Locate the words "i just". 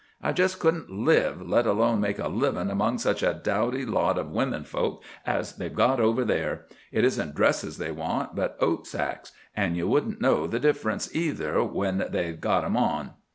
0.19-0.57